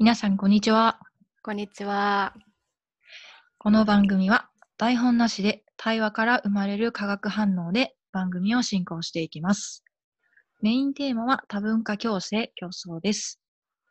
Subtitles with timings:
[0.00, 0.98] 皆さん、こんにちは。
[1.42, 2.32] こんにちは。
[3.58, 9.84] この番組は台本なしで対話から生まれる化学反応で番組を進行していきます。
[10.62, 13.42] メインテーマは多文化共生競争です。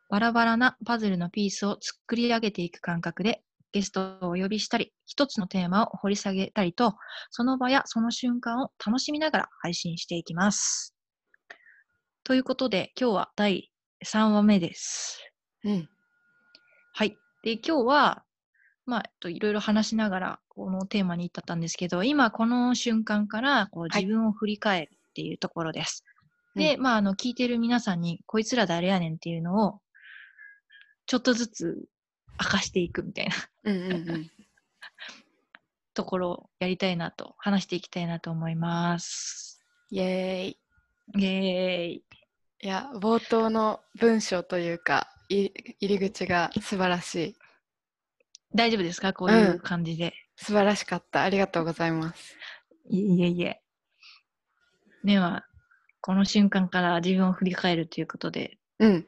[0.08, 6.96] バラバラなパズルのピースを作り上げていく感覚でゲストをお呼びしたり、一つのテーマを掘り下げたりと、
[7.30, 10.92] その場やその瞬間を楽しみながら配信していきます。
[12.24, 13.70] ということで、今日は第
[14.04, 15.24] 3話目です。
[15.62, 15.88] うん。
[16.92, 17.16] はい。
[17.42, 18.24] で、今日は、
[18.86, 26.04] まあ、えっといろいろ話しながら、このテーマに至ったんですけど、今この瞬間からこうはい自分を振り返るっていうところです。
[26.54, 29.80] で、まあ、あの、聞いてる皆さんに、こいつら誰やねんっていうのを、
[31.06, 31.84] ちょっとずつ
[32.40, 33.34] 明かしていくみたいな
[33.64, 34.30] うんうんうん。
[35.94, 39.64] ところをやりたいなと、話していきたいなと思います。
[39.90, 40.58] イエーイ。
[41.14, 42.04] イェーイ。
[42.62, 47.36] いや、冒頭の文章というか、い入り口が素晴らしい。
[48.52, 49.12] 大丈夫ですか？
[49.12, 50.12] こういううん感じで。
[50.36, 51.22] 素晴らしかった。
[51.22, 52.36] ありがとうございます。
[52.88, 53.62] いえいえ。
[55.04, 55.46] では、
[56.00, 59.06] この瞬間から自分を振り返るということで、うん。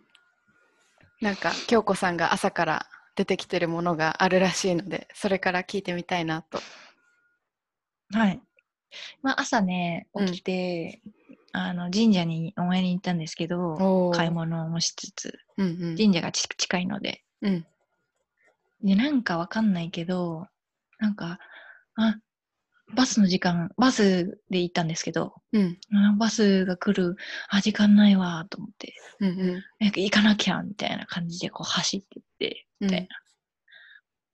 [1.20, 6.61] なんか、京子さんが朝から出てきてるものがあるらしいので、それから聞いてみたいなと。
[8.12, 8.41] はい。
[9.23, 11.03] まあ、朝ね、うん起きて、
[11.53, 15.97] あの、神社にお参りに行ったんですけど、買い物もしつつ、うんうん。
[15.97, 17.67] 神社がち近いので、うん。
[18.83, 20.47] で、なんかわかんないけど、
[20.98, 21.39] なんか、
[21.94, 22.17] あ、
[22.94, 25.78] バスの時間、バスで行ったんですけど、うん。
[25.94, 27.17] あバスが来る、
[27.48, 29.62] あ、時間ないわ、と思って、うんうん。
[29.81, 33.09] 行かなきゃ、みたいな感じでこう走ってって、みたいな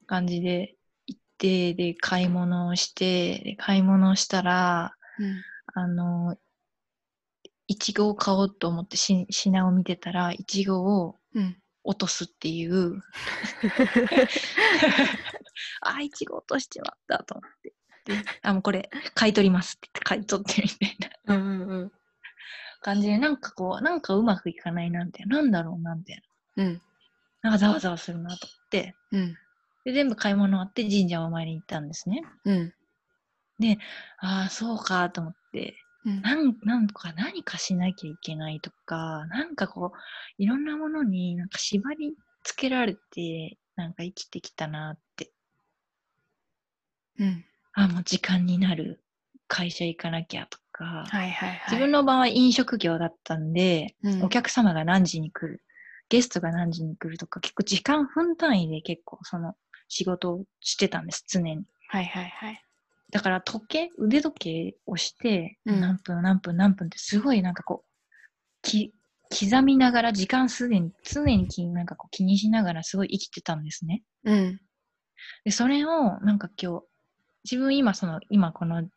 [0.06, 5.42] 感じで行って、で、買い物をして、で買い物をしたら、うん。
[5.74, 6.36] あの、
[7.68, 11.56] いちごを買おうと思ってし品を見てたら、いちごをうん。
[11.84, 13.00] 落とすっていう、
[15.80, 17.72] あ、いちご落としちまったと思って。
[18.04, 21.92] で、あ、もうこれ買い取りますって言って買い取ってみたいなうんうんうん。
[22.80, 25.38] 感じで、なんかこう、なんかうまくいかないな、みたいな。
[25.38, 26.22] なんだろうな、みたい
[26.56, 26.82] うん。
[27.42, 27.42] な。
[27.42, 28.94] なんかざわざわするなと思って。
[29.12, 29.34] うん。
[29.84, 32.22] で、全部買い物終わって神社をお参りに行ったんですね。
[32.44, 32.74] うん。
[34.20, 35.87] ああ、そうかと思って。
[36.08, 36.22] うん。
[36.22, 42.14] なんなんとか何かしなきゃいけないとか、なんかこう、いろんなものになんか縛り
[42.44, 45.30] 付けられて、なんか生きてきたなって。
[47.18, 47.44] うん。
[47.74, 49.02] あ、もう時間になる。
[49.50, 50.84] 会社行かなきゃとか。
[50.84, 51.60] はいはいはい。
[51.68, 55.62] 自分の場合飲食業だったんで、うんお客様が何時に来る、
[56.08, 59.54] ゲストが何時に来るとか、結構時間分単位で結構その
[59.88, 61.64] 仕事をしてたんです、常に。
[61.88, 62.64] はいはいはい。
[63.10, 67.88] だから時計、腕時計をして、うん何分何分何分ってすごいなんかこう、
[68.62, 68.92] き
[69.30, 74.02] 刻みながら時間すでに、常にきなんかこう気にしながらすごい生きてたんですね。
[74.24, 74.60] うん。
[75.44, 76.84] で、それをなんか今日、
[77.44, 78.88] 自分今その、今この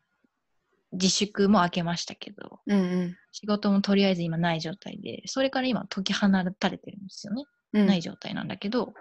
[0.94, 3.16] 自粛も明けましたけど、うんうん。
[3.32, 6.28] 仕事もとりあえず今ない状態で、それから今解き放
[6.60, 7.44] たれてるんですよね。
[7.74, 7.86] うん。
[7.86, 8.94] ない状態なんだけど、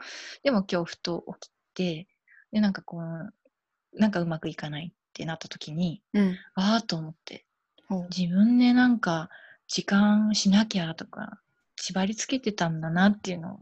[0.43, 2.09] でも今日ふと起きて、
[2.53, 6.39] で、なんかこう、なんかうまくいかないってなった時に、うん。
[6.55, 7.45] ああと思って、
[8.17, 9.29] 自分でなんか
[9.67, 11.41] 時間しなきゃとか、
[11.77, 13.59] 縛り付けてたんだなっていうのを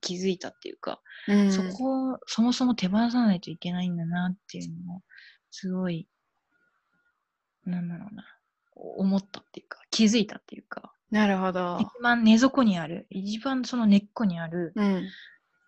[0.00, 1.52] 気づいたっていうか、うん。
[1.52, 5.02] そこをそもそも手放さないといけないんだなっていうのを、
[5.50, 6.08] すごい、
[7.64, 8.24] なんだろうな、
[8.74, 11.78] 思ったっていうか、気づいたっていうか、なるほど。
[11.80, 15.08] 一番根底にある、一番その根っこにあるうん。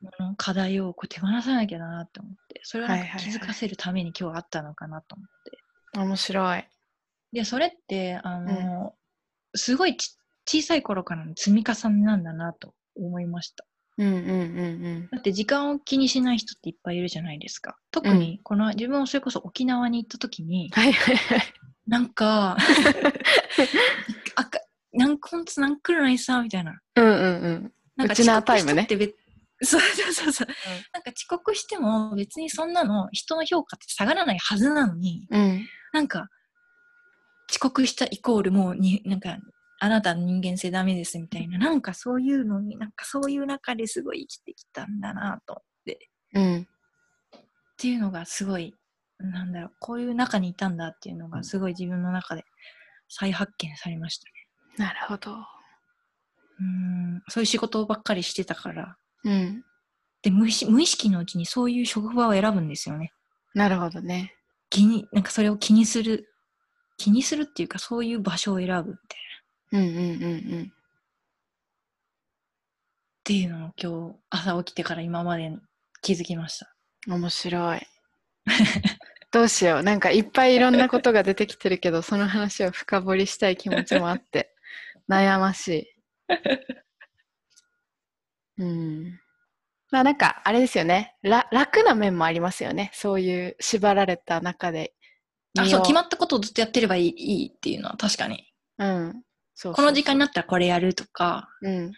[0.01, 5.59] もの課題をこう手放さなきゃなって思って、それをなんかはいはいはい気づかせるために今日あったのかなと思って。
[5.99, 6.65] 面白い。
[7.33, 8.95] で、それって、あの、
[9.55, 10.17] すごいち
[10.47, 13.65] 小さい頃からの積み重ねなんだなと思いました。
[13.99, 17.77] うんうんうんだって時間を気にしない人っていっぱいいるじゃないですか。
[17.91, 21.41] 特にこの、自分はそれこそ沖縄に行った時に、はいはいはい。
[21.87, 22.57] なんか、
[24.37, 24.61] あ か
[24.93, 26.81] なんかほんとなんくるないさ、みたいな。
[26.95, 27.15] うんうんう
[27.51, 27.73] ん。
[27.97, 29.17] なんかウチナータって別
[29.65, 30.47] そうそうそうそう、
[30.93, 35.67] なんか遅刻しても別にそんなの人の評価って下がらないはずなのに、うん。
[35.93, 36.29] なんか
[37.51, 39.37] 遅刻したイコールもうに、なんか
[39.81, 45.63] あなたの人間性ダメですみたいな、なんかそういうのに、なんかそういう中ですごい生きてきたんだなと。
[46.35, 46.63] うん。
[46.63, 46.67] っ
[47.77, 48.75] ていうのがすごい、
[49.19, 52.45] なんだろう、こういう中にいたんだっていうのがすごい自分の中で
[53.09, 54.33] 再発見されましたね。
[54.77, 55.33] なるほど。
[55.33, 58.97] うーん、そういう仕事ばっかりしてたから。
[59.25, 59.65] うん。
[60.23, 63.13] で無意識、無意識のうちにそういう職場を選ぶんですよね。
[63.55, 64.35] なるほどね。
[64.71, 66.29] 気に、なんかそれを気にする、
[66.97, 69.21] 気にするっていうかそういう場所を選ぶみたい
[69.73, 69.79] な。
[69.79, 70.63] っうんうんうんうん。
[70.63, 70.67] っ
[73.25, 75.53] ていうのを今日朝起きてから今まで
[76.01, 76.75] 気づきました。
[77.07, 77.87] 面白い。
[79.31, 79.83] どうしよう。
[79.83, 84.55] なんかいっぱいいろんなことが出てきてるけど、その話を深掘りしたい気持ちもあって、
[85.09, 85.87] 悩ましい。
[88.59, 89.21] うん。
[89.91, 91.15] まあなんかあれですよね。
[91.23, 92.91] ら楽な面もありますよね。
[92.93, 94.95] そういう縛られた中で。
[95.59, 98.53] あ、そう、決まっったことをずっとやってればいいいいっていうのは確かに。
[98.79, 99.23] うん。
[99.73, 101.93] この時間になったらこれやるとか、うん。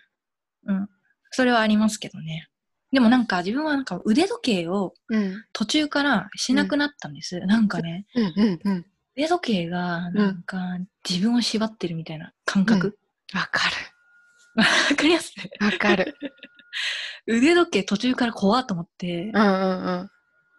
[0.66, 0.88] うん。
[1.30, 2.48] それはありますけどね。
[2.92, 5.44] でもなんか自分はなんか腕時計をうん。
[5.52, 7.40] 途中からしなくなったんです。
[7.40, 8.24] なんかね、うん。
[8.24, 8.60] うん。
[8.64, 8.86] うん。
[9.16, 10.58] 腕時計がなんか
[11.08, 12.98] 自分を縛ってるみたいな感覚。
[13.34, 13.68] わか
[14.54, 14.64] わ、
[14.96, 15.50] かりまする。
[15.60, 16.14] わかる。
[17.26, 20.10] 腕時計途中から怖っと思って、うんうんうん。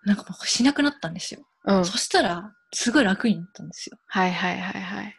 [0.05, 1.41] なんかもうしなくなったんですよ。
[1.65, 1.85] うん。
[1.85, 3.97] そしたら、すごい楽になったんですよ。
[4.07, 5.15] はいはいはいはい。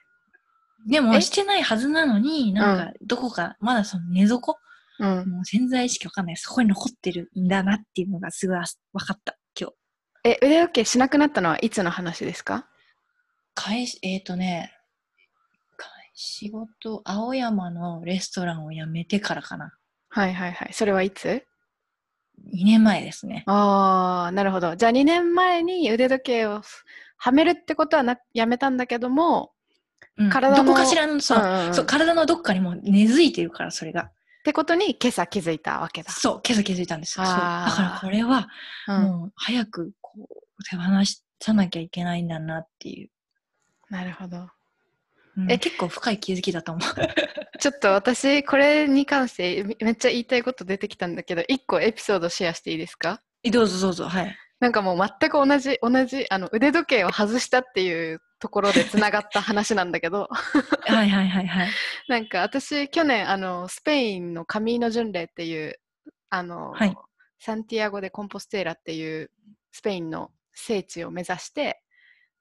[0.87, 1.21] でも、え？
[1.21, 4.59] してないはずなのに、なんか、どこか、まだその寝底、
[4.99, 5.31] うん。
[5.31, 6.37] もう潜在意識わかんない。
[6.37, 9.77] そこに残ってるんだなっていうのがすごい分かった、今日。
[10.25, 12.67] え、腕時計しなくなったのはいつの話ですか？
[13.55, 14.73] 会し、えっ、ー、とね、
[15.77, 19.73] 会仕事、青山のレストランを辞めてからかな。
[20.14, 20.73] はいはいはい。
[20.73, 21.44] それはいつ
[22.55, 23.44] ？2年前ですね。
[23.47, 24.76] ああ、なるほど。
[24.76, 26.61] じゃあ2年前に腕時計を
[27.17, 29.53] はめるってことはなやめたんだけども、
[30.19, 34.03] うん体のどこかしらの、そう、んんんそう、体のどっかにもう根付いてるから、それが。
[34.03, 34.12] っ
[34.44, 36.12] てことに今朝気づいたわけだ。
[36.12, 37.25] そう、今朝気づいたんですよ。
[37.25, 38.49] だからこれは、
[38.88, 40.82] うん、もう早くこう手放
[41.41, 43.11] さなきゃいけないんだなっていう。
[43.88, 44.49] なるほど。
[45.37, 46.90] うんえ結構深い気づきだと思う。
[47.58, 53.23] ちょっと私、これに関してめめっちゃ言いたいこと出てきたんだけど、1個エピソードシェアしていいですか？
[53.43, 54.37] えどうぞどうぞ、はい。
[54.61, 60.29] なんかもう全く同じ、同じ、あの腕時計を外したっていうところでつながった話なんだけど、
[60.87, 61.69] はいはいはいはい。
[62.08, 65.81] なんか私、去年、あの、スペインのカミーノ巡礼っていう、
[66.31, 66.96] あの、はい
[67.44, 69.29] サンティアゴ・でコンポステーラっていう
[69.73, 71.82] スペインの聖地を目指して、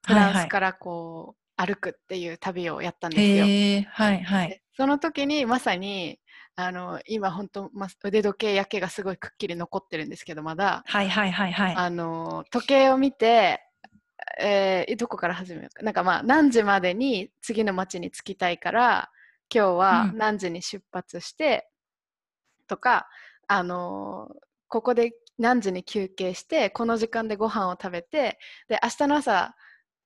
[0.06, 3.46] フランスからこう、歩くっていう旅をやったんですよ。
[3.92, 4.50] はいはい。
[4.50, 6.20] でその時にまさに、
[6.56, 11.76] あの、今本当、ま、腕時計焼けがすごいくっきり残ってるんですけど、まだ、はいはいはいはい。
[11.76, 13.62] あの時計を見て、
[14.40, 19.10] えーどこから始めようかなんかまあ何時までに次の町に着きたいから
[19.54, 21.68] 今日はうん何時に出発して、
[22.68, 23.08] とか
[23.48, 24.30] あの
[24.68, 29.56] ここで何時に休憩してこの時間でご飯を食べてで明日の朝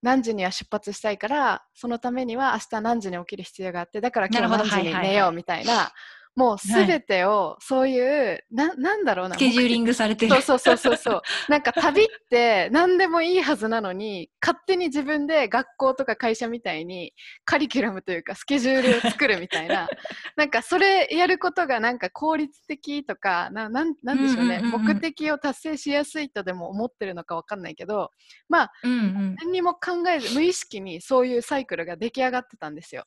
[0.05, 5.91] 何時には出発したいからそのためには明日何時に起きる必要があってだから今日何時に寝ようみたいな
[6.35, 10.31] もうすべてをそういう、ななんだろうなスケジューリングされてる。
[10.31, 11.21] そうそうそうそうそう。
[11.49, 17.13] なんか旅って何でもいいはずなのに、勝手に自分で学校とか会社みたいに
[17.45, 19.87] カリキュラムというかスケジュールを作るみたいな、
[20.35, 28.11] なんかそれやることがなんか効率的とか、ななんなんでしょうね、うんうんうんうん目的を達成しやすいとでも思ってるのかわかんないけど、
[28.49, 33.05] まあうん何にも考えず無意識にそういうサイクルが出来上がってたんですよ。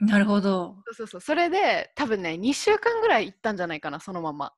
[0.00, 0.06] うん。
[0.08, 0.84] なるほど。
[0.86, 1.20] そうそうそう。
[1.20, 4.54] それで多分ね、2週間ぐらい行ったんじゃないかな、そのまま。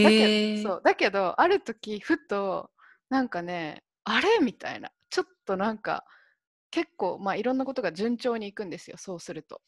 [0.00, 0.12] だ。
[0.12, 2.70] けそうだけどある時ふと
[3.10, 4.38] なんかねあれ？
[4.42, 6.04] みたいなちょっとなんか
[6.70, 9.62] 結構まあいろんなことが順調にいくんですよそうすると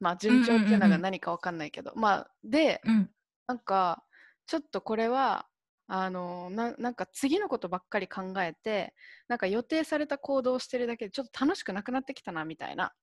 [0.00, 3.10] まあ順調っていうのが何かわかんないけど、まあでうん。
[3.46, 4.04] なんか
[4.46, 5.48] ちょっとこれは
[5.88, 8.94] あのななんか次のことばっかり考えて
[9.28, 13.01] なんか予定された行動をしてるだけでちょっと楽しくなくなってきたなみたいなうんうんうんうん。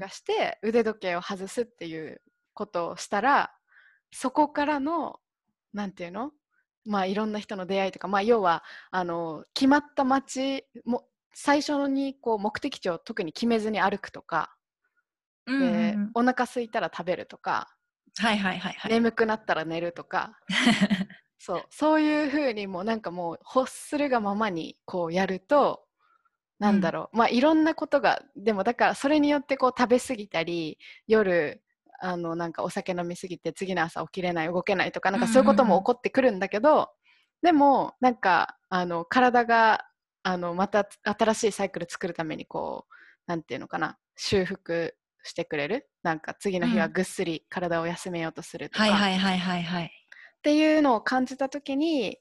[0.00, 2.20] がして腕時計を外すっていう
[2.54, 3.52] ことをしたら
[4.10, 5.20] そこからの
[5.72, 6.32] なんていうの？
[6.86, 11.04] まあいろんな人の出会いとかまあ要はあの決まった街も
[11.34, 14.56] 最初にこう目的地を特に決めずに歩くとか、
[15.46, 16.10] うんうんでうん。
[16.14, 17.68] お腹空いたら食べるとか、
[18.18, 18.92] はいはいはいはい。
[18.92, 20.38] 眠くなったら寝るとか。
[21.38, 25.87] そうそういうふうにもうなんかもう欲するがままにこうやると
[26.58, 31.62] なんだろう、まあいろんなことがでもだからそれによってこう食べ過ぎたり夜
[32.00, 36.90] あのなんかお酒飲みすぎて次の朝起きれない動けないとかなんかそういうことも起こってくるんだけど、
[37.42, 39.84] でもなんかあの体が
[40.22, 42.94] あのまた新しいサイクル作るためにこう
[43.26, 45.88] なんていうのかな修復してくれる？
[46.02, 46.92] なんか次の日はうん。
[46.92, 49.84] ぐっすり体を休めようとするとか、はいはいはいはいはい。
[49.84, 49.88] っ
[50.42, 52.18] ていうのを感じた時に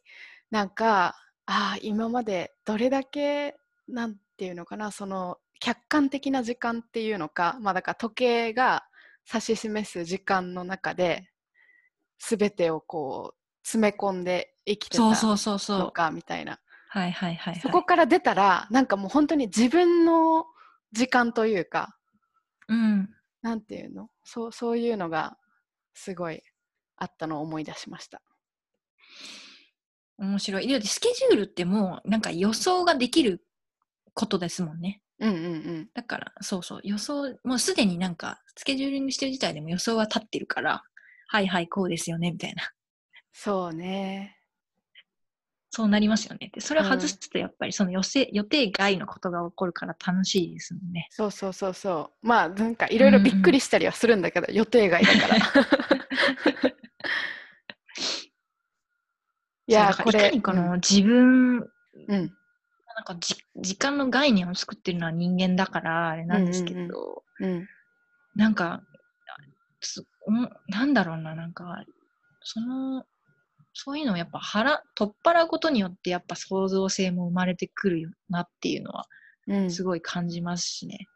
[0.49, 1.15] なんか
[1.45, 3.55] ああ今までどれだけ
[3.87, 8.85] なんていうのかなその客観的な時間っていうのかまあだから時計が
[9.27, 11.29] 指し示す時間の中で
[12.19, 15.91] 全てをこう詰め込んで生きてたそうそうそうそのう。
[15.91, 17.61] かみたいなはいはいはいはい。
[17.61, 20.45] そこから出たらなんかもう本当に自分の
[20.93, 21.97] 時間というか
[22.69, 23.09] うん。
[23.41, 24.09] なんていうの？
[24.23, 25.37] そうそういうのが
[25.93, 26.41] すごい
[26.95, 28.21] あったのを思い出しました。
[30.17, 30.67] 面白い。
[30.67, 33.45] でスケジュールってもうなんか予想ができる
[34.17, 34.99] ことですもんね。
[35.19, 35.39] うんうんう
[35.83, 35.89] ん。
[35.93, 40.83] だから、そうそう、予想、もうすでになんか、スケジューリングしてる自体でも予想は立ってるから、
[41.27, 42.63] はいはい、こうですよね、みたいな。
[43.31, 44.37] そうね。
[45.69, 46.49] そうなりますよね。
[46.51, 51.07] で、それをうん外すと、やっぱりその予定、予定外のことが起こるから楽しいですもんね。
[51.11, 52.27] そうそうそうそう。
[52.27, 55.37] まあなんかいろいろびっくりしたりはするんだけど、予定外だから。
[59.69, 61.69] いやこれいかにこの自分、
[62.07, 62.33] うん
[62.97, 67.67] なんかじ時間の概念を作ってるのは人間だから、あれなんですけど、うんうんうん
[68.35, 68.83] なんか、
[69.81, 70.05] つん
[70.67, 71.83] なんだろうな、なんか、
[72.43, 73.03] その、
[73.73, 79.07] そういうのをやっぱ腹、取っ払うことによってやっぱ創造性も生まれてくるよなっていうのは
[79.47, 81.07] うんすごい感じますしね。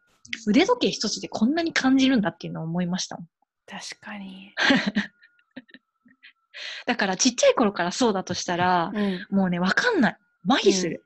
[0.47, 3.27] 腕時計一つでこんなに感じるんだっていうのを思いましたもん。
[3.67, 4.53] 確かに。
[6.85, 10.17] だからちっちゃい頃からそうだとしたら、うんもうね、わかんない。
[10.47, 11.03] 麻痺する。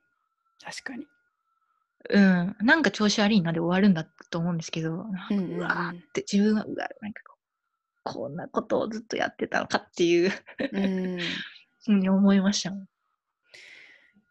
[0.64, 1.06] 確かに。
[2.10, 2.56] うん。
[2.62, 7.24] なんか調子悪いなで終わるんだと思うんですけど、うんうんうんうわーって自分は、うわ、なんか
[8.04, 10.32] こんなことをずっとやってたのかっていう
[10.72, 11.18] うん
[12.00, 12.88] に思いましたもん。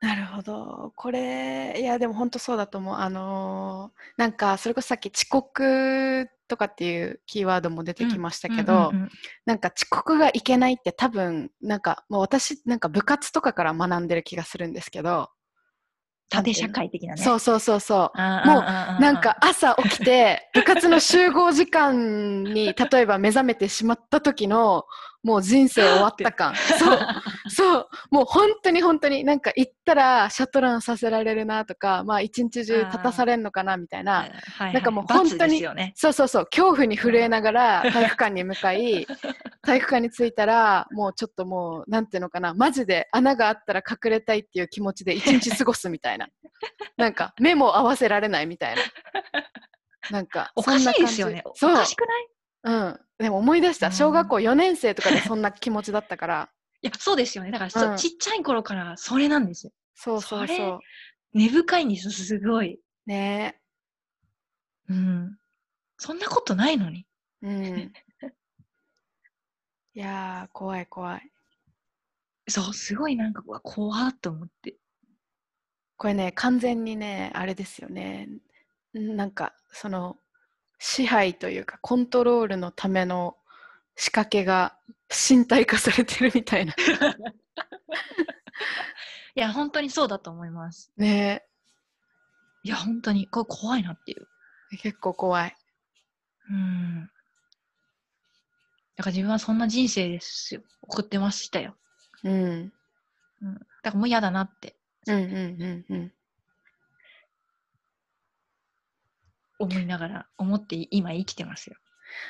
[0.01, 0.93] なるほど。
[0.97, 2.97] これ、いや、でも本当そうだと思う。
[2.97, 9.11] あのーなんか、それこそさっき遅刻とかっていうキーワードも出てきましたけど、うんうんうん
[9.47, 15.31] なんか遅刻がいけないって多分、なんか、もう私、なんか部活とかから学んでる気がするんですけど、
[16.35, 17.23] 縦社会的なね。
[17.23, 18.19] そうそうそうそう。
[18.19, 18.63] もう
[19.01, 24.85] なんか朝起きて部活の集合時間に例えば目覚めてしまった時の
[25.25, 26.55] もう人生終わった感。
[26.79, 26.99] そう。
[27.49, 27.89] そう。
[28.11, 34.13] もう本当に本当になんか行ったらシャトランさせられるなとかまあ一日中立たされるのかなみたいな。
[34.19, 34.73] はいはい。
[34.75, 35.65] なんかもう本当に。
[35.95, 39.07] そうそうそう恐怖に震えながら体育館に向かい
[39.65, 46.29] 体育館に着いたらもうちょっともうなんていうのかなマジで穴があったら隠れたいっていう気持ちで一日過ごすみたいな。
[46.99, 48.83] なんか目も合わせられないみたいな。
[50.11, 51.43] なんかおかしいですよね。
[51.47, 52.27] おかしくない？
[52.29, 52.34] そ
[52.65, 56.51] う、うん、でも思い出したうん小学校4年生とかでそんな気持ちだったから
[56.83, 57.51] いや、そうですよね。
[57.51, 59.73] だからそ、うんちっちゃい頃からそれなんですよ。
[59.95, 60.81] そうそうそれそ
[61.33, 62.75] 根深いんですよ、すごい。
[62.75, 63.59] うね
[64.89, 65.39] うん。
[65.97, 67.07] そんなことないのに。
[67.43, 67.93] えうん
[69.97, 71.31] いやー怖い怖い
[72.49, 74.77] そう、すごいなんか、怖っと思って。
[75.97, 78.29] これね完全にねあれですよね
[78.99, 80.17] んなんかその
[80.87, 83.39] 支配というかコントロールのための
[83.97, 84.77] 仕掛けが
[85.09, 86.75] 身体化されてるみたいな
[89.35, 90.93] いや、本当にそうだと思います。
[90.99, 91.43] ね
[92.65, 94.29] いや、本当に、これ怖いなっていう。
[94.75, 95.57] え結構怖い
[96.51, 97.11] うん。
[98.97, 100.63] だから自分はそんな人生ですよ。
[100.83, 101.77] 送ってましたよ。
[102.25, 102.73] うん
[103.43, 103.55] うん。
[103.83, 104.77] だからもう嫌だなって
[105.07, 106.13] うんうんうんうん
[109.59, 111.77] 思いながら、思って今生きてますよ。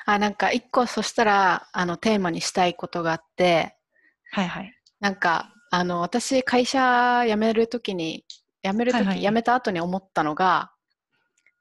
[0.07, 3.77] あなんか一個そしたらあのテーマにしたいことがあって
[4.31, 4.73] はいはい。
[5.01, 8.25] なんかあの私会社辞めるときに
[8.63, 10.73] 辞めるとき、はいはい辞めた後に思ったのが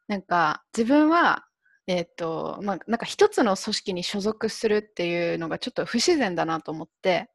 [0.07, 1.45] なんか自分は
[1.87, 7.29] えっ、とまあなんか一つの組織に所属するっていうのがちょっと不自然だなと思って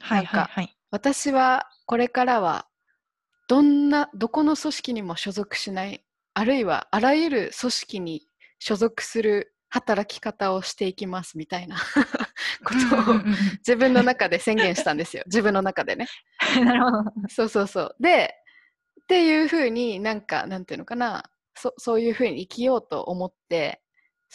[0.00, 0.76] はいはいはい。
[0.90, 2.66] 私はこれからは
[3.48, 6.05] どんなどこの組織にも所属しない
[6.38, 8.22] あるいはあらゆる組織に
[8.58, 11.76] 所属する働き方をしていきますみたいな
[12.62, 13.14] ことを
[13.66, 16.06] 自分の中で宣言したんですよ 自分の中でね。
[16.58, 17.04] うんなるほど。
[17.30, 17.96] そうそうそう。
[18.00, 18.34] で
[19.02, 21.24] っていうふうになんかなんていうのかな
[21.54, 23.80] そそういうふうに生きようと思って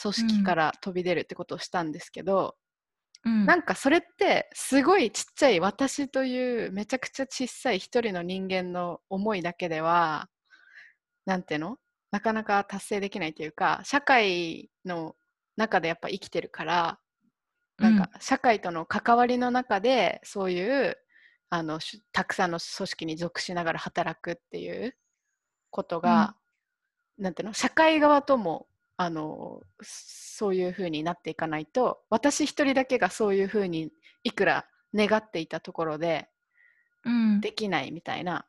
[0.01, 2.55] 組織から飛び出るってことをしたんですけど、
[3.25, 10.27] うんなんかそれってすごいちっちゃい私というめちゃくちゃ小さい一人の人間の思いだけでは
[11.27, 11.77] なんていうの？
[12.11, 15.15] なかなか達成できないというか社会の
[15.57, 16.99] 中でやっぱ生きてるから
[17.77, 20.97] なんか社会との関わりの中でそういう
[21.49, 24.95] あのしたくさんの組織に属しながら働くっていう
[25.69, 26.35] ことが、
[27.17, 33.91] なんていうの社会側ともあのそういうふうになっていかないと私一人だけがそういうふうに
[34.23, 36.29] いくら願っていたところで
[37.05, 38.45] うん、できないみたいな、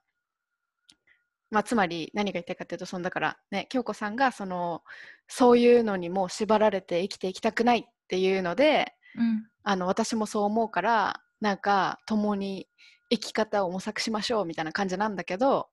[1.53, 4.83] まあ、つまり何が言いたいかというとそのだからね京子さんがその
[5.29, 9.47] そういうのにもう縛られて生きていきたくないっていうのでうん。
[9.65, 12.67] あの私もそう思うからなんか共に
[13.11, 15.69] 生き方を模索しましょうみたいな感じなんだけど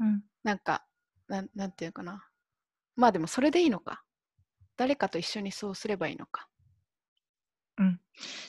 [0.00, 0.22] うん。
[0.42, 0.84] なんか
[1.28, 2.26] なんなんていうかな。
[2.96, 4.02] まあでもそれでいいのか。
[4.78, 6.48] 誰かと一緒にそうすればいいのか。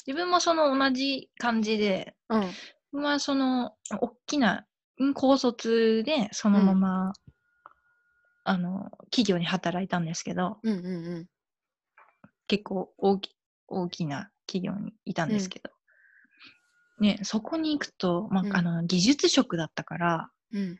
[0.05, 2.51] 自分もその同じ感じで、うん。
[2.91, 4.65] まあその、大きな、うん
[5.13, 7.13] 高卒でそのまま、
[8.43, 10.89] あの、企業に働いたんですけど、うんうんう
[11.21, 11.25] ん。
[12.47, 13.35] 結構大き
[13.67, 15.71] 大きな企業にいたんですけど、
[16.99, 18.55] ね、そこに行くと、まあうん。
[18.55, 20.79] あの技術職だったから、うん。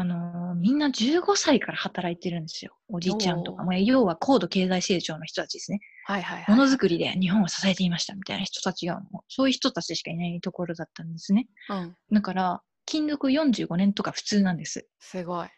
[0.00, 2.74] あのみんな15歳から働いてるんですよ。
[2.88, 3.64] おじいちゃんとか。
[3.64, 5.80] まあ、要は高度経済成長の人たちですね。
[6.06, 6.56] はいはいはい。
[6.56, 11.48] ものづくりで日本を支えていましたみたいな人たちが、もうそういう人たちしかいないところだったんですね。
[11.68, 11.94] うん。
[12.12, 14.88] だから、勤続45年とか普通なんです。
[15.00, 15.48] すごい。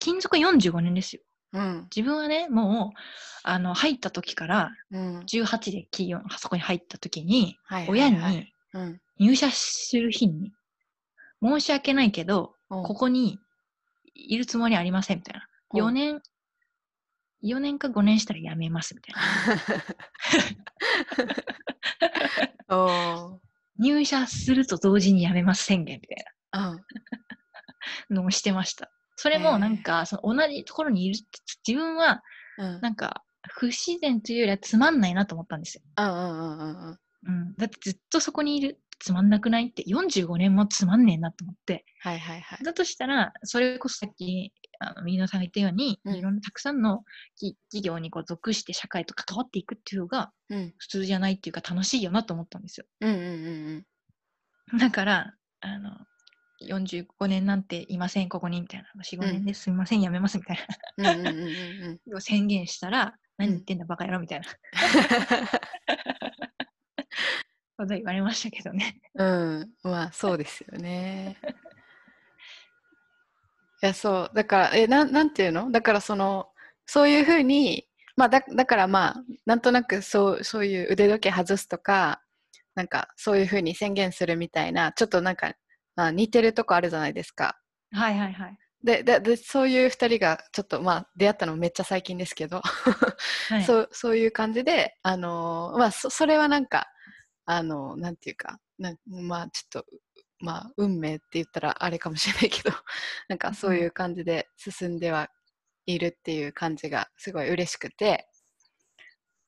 [0.00, 1.22] 勤続45年ですよ。
[1.52, 1.88] うん。
[1.94, 2.98] 自分はね、もう、
[3.42, 5.18] あの、入った時から、うん。
[5.26, 7.58] 18で企業、あそこに入った時に、
[7.90, 9.00] 親はいにうん。
[9.18, 10.50] 入社する日に、
[11.42, 13.38] 申し訳ないけど、うんここに
[14.14, 15.40] いるつもりありませんみたいな。
[15.40, 16.22] うん4年、
[17.42, 19.20] 4年か5年したら辞めますみたいな。
[23.78, 26.60] 入社すると同時に辞めます宣言みたいうん。
[28.16, 28.90] なのをしてました。
[29.16, 31.26] それもなんか、その同じところにいるって
[31.66, 32.22] 自分は
[32.58, 32.80] うん。
[32.80, 35.82] なんか不自然というよりはつまんないなと思ったんですよ。
[37.24, 37.54] うん。
[37.56, 39.70] だってずっとそこにいるつまんなくない？
[39.70, 41.84] って45年もつまんねえなと思って。
[41.98, 42.64] はいはいはい。
[42.64, 47.02] だとしたら、それこそさっき、あの、右野さんが言ったように、うんいろんなたくさんの
[47.36, 50.72] き企業にこう属して社会と関わっていくっていうのがうん。
[50.78, 52.86] 普通じゃないっていうか楽しいよなと思ったんですよ。
[53.00, 53.18] うんうんう
[53.78, 55.90] んだから、あの、
[56.60, 58.88] 45年なんていません、ここに、みたいな。
[59.02, 60.58] 4、5年ですみません、やめます、みたい
[60.98, 61.06] うん。
[61.06, 62.00] うんうんうんうんうん。
[62.14, 62.20] な。
[62.20, 64.46] 宣言したら、何言ってんだ、バカ野郎、みたいな
[67.82, 69.00] こと言われましたけどね。
[69.14, 71.36] うん、まあそうですよね。
[73.82, 75.72] いやそうだからえなんなんていうの？
[75.72, 76.48] だからその
[76.86, 82.22] そういうふうにまあだだからまあなんとなくそうそういう腕時計外すとか
[82.74, 85.52] なんかそういうふうに宣言するみたいなちょっとなんか、
[85.96, 87.58] まあ、似てるとこあるじゃないですか。
[87.90, 88.56] はいはいはい。
[88.84, 96.86] でででそういう2人がちょっとまあ出会ったのめっちゃ最近ですけど、はい、 そうそういう感じで、あのーまあ、そそれはなんか、
[97.46, 99.86] あのーなんていうかなんまあちょっと、
[100.40, 102.70] まあ、運命って言ったらあれかもしれないけど
[103.28, 105.30] なんかそういう感じで進んでは
[105.86, 108.28] いるっていう感じがすごい嬉しくて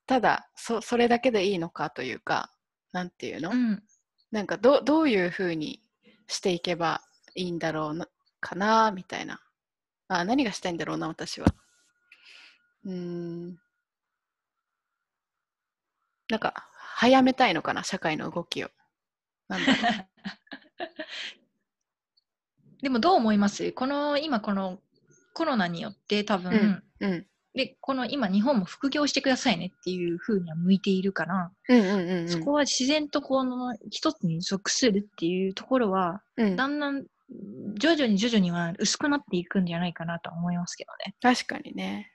[0.06, 2.50] ただそそれだけでいいのかというか
[2.92, 3.82] なんていうの、うん。
[4.30, 5.80] なんかどどういうふうに
[6.26, 7.02] していけば
[7.34, 8.08] いいんだろうな
[8.40, 9.40] かなみたいな。
[10.08, 11.46] あ何がしたいんだろうな私は。
[12.84, 13.58] うーん。
[16.28, 18.68] なんか早めたいのかな社会の動きを。
[22.82, 23.72] でもどう思います？
[23.72, 24.78] この、今この
[25.32, 27.26] コロナによって多分、うんうん。
[27.54, 32.28] で、この今日本も副業してくださいねっていう風には向いているから、うんうんうんうん。
[32.28, 36.56] そこは自然とこの一つに属するっていうところは、うん。
[36.56, 37.04] だんだん
[37.74, 41.16] 徐々に徐々には薄くなっていくんじゃないかなとは思いますけどね。
[41.20, 42.12] 確かにね。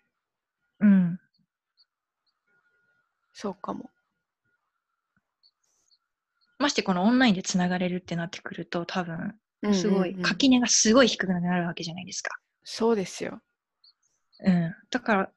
[0.79, 1.19] うん。
[3.33, 3.89] そうかも
[6.59, 9.33] ましてこのオンラインでつながれるってなってくると多分
[9.73, 12.37] すごい、垣根がすごい低くなるわけじゃないですか。
[12.63, 13.41] そうですよ
[14.43, 14.75] うん。
[14.89, 15.31] だから、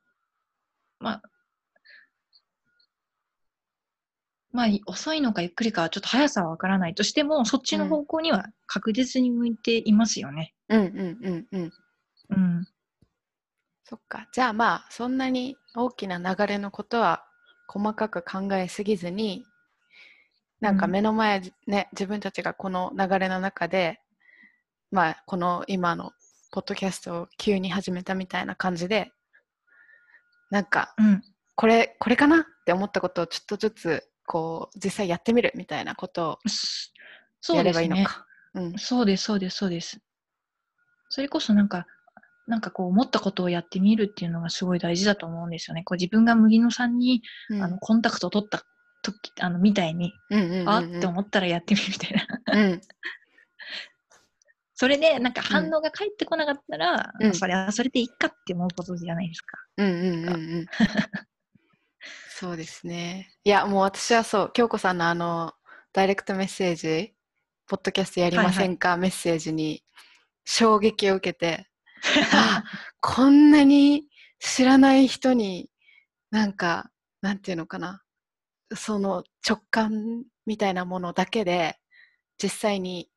[1.00, 1.22] まあ、
[4.52, 10.54] まあ、遅いのかゆっくりかはちょっと速さはわからないとしても、そっちの方向には確実に向いていますよね。
[10.68, 11.72] うんうんうんうん
[12.30, 12.64] うん。
[13.84, 14.28] そっか。
[14.32, 17.24] じゃあまあ、そんなに大きな流れのことは
[17.66, 19.44] 細かく考えすぎずに、
[20.62, 24.00] なんかうん目の前、ね、自分たちがこの流れの中で、
[24.92, 26.12] まあ、この今の
[26.52, 29.10] ポッドキャストを急に始めたみたいな感じで、
[30.50, 31.22] なんか、うん。
[31.56, 32.40] これ、これかな？
[32.40, 36.38] って思ったことをちょっとずつ、こう、実際やってみるみたいなこと
[37.40, 37.94] そをやれそうですね。
[37.94, 38.26] ばいいのか。
[38.54, 38.78] うん。
[38.78, 39.98] そうです、そうです、そうです。
[41.08, 41.86] それこそなんか、
[42.46, 45.82] なんかこう思ったことをやってみるっていうのがすごい大事だと思うんですよね。
[45.84, 48.62] こう自分が麦野さんに、うんあのコンタクトを取った
[49.02, 50.12] 時あのみたいに、
[50.66, 52.60] あって思ったらやってみるみたいな。
[52.60, 52.80] うん。
[54.74, 59.58] それでなんか反応が返ってこなかったら、うんそれはそれでいいかって思うことじゃないですか。
[59.76, 60.66] うんうんうんうん。
[62.28, 63.30] そうですね。
[63.44, 65.52] いや、もう私はそう、京子さんのあの、
[65.92, 67.14] ダイレクトメッセージ、
[67.68, 69.84] ポッドキャストやりませんか、メッセージに
[70.44, 71.68] 衝撃を受けて、
[72.32, 72.64] あ
[73.00, 74.08] こんなに
[74.40, 75.70] 知らない人に
[76.32, 78.02] なんか、なんていうのかな、
[78.76, 81.78] その直感みたいなものだけで、
[82.42, 83.08] 実際に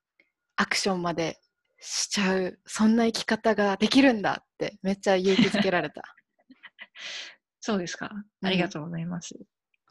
[0.56, 1.40] アクションまで
[1.80, 6.04] しちゃう、そんな生き方ができるんだって、めっちゃ勇気づけられた。
[7.60, 8.12] そうですか。
[8.44, 9.36] ありがとうございます。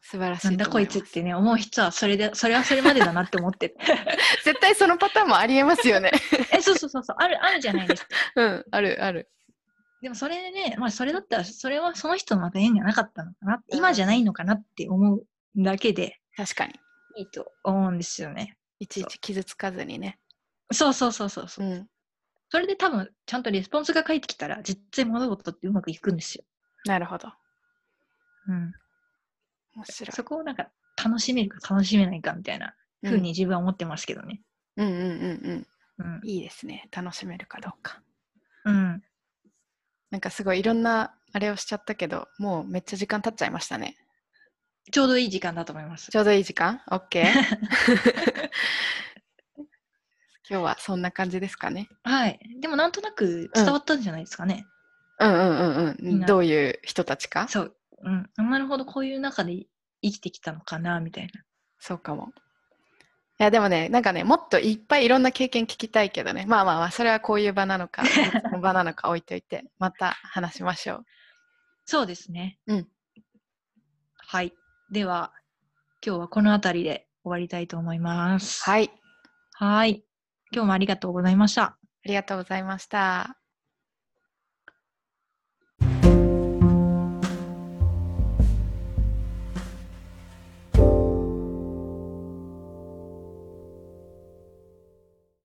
[0.01, 3.75] 素晴らしいなんだこいつってね、思う人はそれで、それはそれまでだなって思ってる。
[4.45, 6.11] 絶対そのパターンもありえますよね。
[6.53, 8.09] え、そうそうそうそう、ある、あるじゃないですか。
[8.35, 9.29] うん、あるある。
[10.01, 15.25] でもそれでね、まあそれだったら、それはその人のまた縁がなかったのかな、うん今じゃないのかなって思う
[15.57, 16.73] だけで確かに。
[17.17, 18.57] いいと思うんですよね。
[18.79, 20.19] いちいち傷つかずにね。
[20.71, 21.73] そうそうそうそうそうう。
[21.75, 21.87] ん。
[22.49, 26.43] それで多分、ちゃんとレスポンスが返ってきたら、実際物事ってうまくいくんですよ。
[26.85, 27.29] なるほど。
[28.47, 28.73] うん。
[29.75, 30.11] 面白い。
[30.11, 30.69] そこをなんか
[31.03, 34.41] 楽しめるか楽しめないかみたいなうん風に自分は思ってますけどね。
[34.77, 35.67] うんうんうん
[35.99, 36.15] うん。
[36.17, 36.21] うん。
[36.23, 36.89] いいですね。
[36.91, 38.01] 楽しめるかどうか。
[38.65, 39.03] うん。
[40.11, 43.95] なんかすごいいろんなあれをしちゃったけど、もうめっちゃ時間経っちゃいましたね。
[44.91, 46.17] ちょうどいい時間だと思いますち。
[46.17, 47.23] ょうどいい時間 ?OK?
[50.47, 51.89] 今日はそんな感じですかね？
[52.03, 52.39] はい。
[52.61, 54.67] でもなんとなく伝わったんじゃないですかね。
[55.19, 56.25] うんうんうんうん。
[56.25, 57.47] どういう人たちか？
[57.47, 57.75] そう。
[58.03, 58.29] うん。
[58.49, 59.65] なるほど、こういう中で
[60.03, 61.31] 生きてきたのかな、みたいな。
[61.79, 62.31] そうかも。
[63.39, 71.05] いやでもね、なんかね、もっといっぱいいろんな経験聞きたいけどね、まあまあまあ、それはこういう場なのか、 別の場なのか置いといて、また話しましょう。
[71.85, 72.59] そうですね。
[72.67, 72.87] うん。
[74.17, 74.53] はい。
[74.91, 75.31] では、
[76.05, 78.63] 今日はこの辺りで終わりたいと思います。
[78.63, 78.91] はい、
[79.53, 80.03] はい。
[80.51, 81.63] 今日もありがとうございました。
[81.63, 83.44] ありがとうございました。